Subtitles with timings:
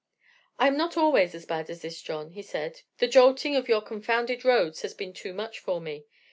[0.57, 3.81] "I am not always as bad as this, John," he said; "the jolting of your
[3.83, 6.07] confounded roads has been too much for me.